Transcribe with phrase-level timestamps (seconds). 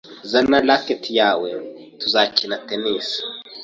[0.31, 1.49] Zana racket yawe
[1.99, 3.07] tuzakina tennis.